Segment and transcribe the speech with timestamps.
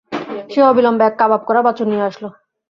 [0.49, 2.23] সে অবিলম্বে এক কাবাব করা বাছুর নিয়ে আসল।